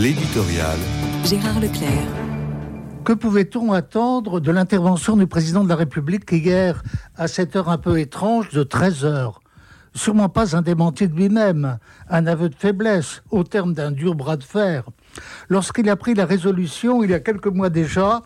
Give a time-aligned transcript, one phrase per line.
[0.00, 0.78] L'éditorial.
[1.24, 1.90] Gérard Leclerc.
[3.04, 6.84] Que pouvait-on attendre de l'intervention du président de la République hier,
[7.16, 9.40] à cette heure un peu étrange de 13 heures?
[9.94, 14.36] Sûrement pas un démenti de lui-même, un aveu de faiblesse, au terme d'un dur bras
[14.36, 14.84] de fer.
[15.48, 18.22] Lorsqu'il a pris la résolution, il y a quelques mois déjà,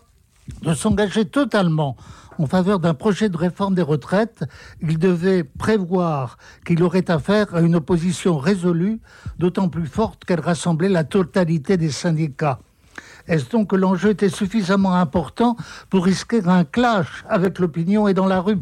[0.61, 1.95] de s'engager totalement
[2.39, 4.43] en faveur d'un projet de réforme des retraites,
[4.81, 8.99] il devait prévoir qu'il aurait affaire à une opposition résolue,
[9.37, 12.59] d'autant plus forte qu'elle rassemblait la totalité des syndicats.
[13.27, 15.55] Est-ce donc que l'enjeu était suffisamment important
[15.89, 18.59] pour risquer un clash avec l'opinion et dans la rue?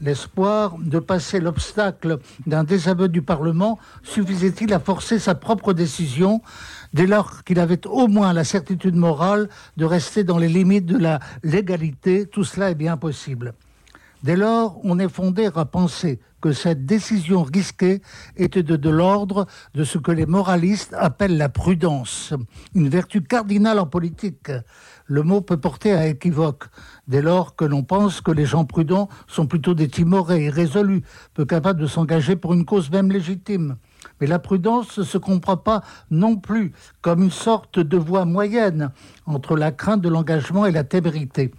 [0.00, 6.42] L'espoir de passer l'obstacle d'un désaveu du Parlement suffisait-il à forcer sa propre décision
[6.92, 10.98] dès lors qu'il avait au moins la certitude morale de rester dans les limites de
[10.98, 12.26] la légalité?
[12.26, 13.54] Tout cela est bien possible.
[14.22, 18.00] Dès lors, on est fondé à penser que cette décision risquée
[18.36, 22.32] était de, l'ordre de ce que les moralistes appellent la prudence,
[22.74, 24.50] une vertu cardinale en politique.
[25.06, 26.64] Le mot peut porter à équivoque,
[27.08, 31.02] dès lors que l'on pense que les gens prudents sont plutôt des timorés, irrésolus,
[31.34, 33.76] peu capables de s'engager pour une cause même légitime.
[34.20, 36.72] Mais la prudence ne se comprend pas non plus
[37.02, 38.90] comme une sorte de voie moyenne
[39.26, 41.52] entre la crainte de l'engagement et la témérité.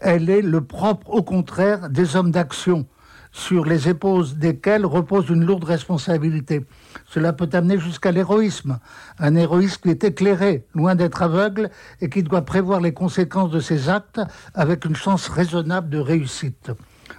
[0.00, 2.86] Elle est le propre, au contraire, des hommes d'action,
[3.32, 6.64] sur les épaules desquels repose une lourde responsabilité.
[7.06, 8.78] Cela peut amener jusqu'à l'héroïsme,
[9.18, 13.60] un héroïsme qui est éclairé, loin d'être aveugle, et qui doit prévoir les conséquences de
[13.60, 14.20] ses actes
[14.54, 16.70] avec une chance raisonnable de réussite.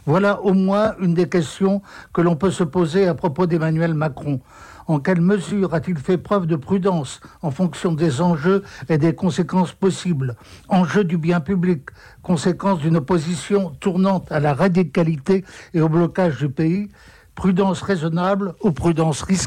[0.05, 1.81] Voilà au moins une des questions
[2.13, 4.39] que l'on peut se poser à propos d'Emmanuel Macron.
[4.87, 9.71] En quelle mesure a-t-il fait preuve de prudence en fonction des enjeux et des conséquences
[9.71, 10.35] possibles?
[10.67, 11.89] Enjeux du bien public,
[12.23, 16.89] conséquences d'une opposition tournante à la radicalité et au blocage du pays,
[17.35, 19.45] prudence raisonnable ou prudence risquée?